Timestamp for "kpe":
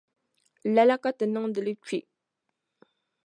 1.83-1.99